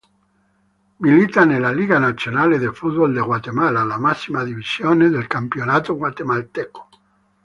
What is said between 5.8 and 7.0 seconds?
guatemalteco.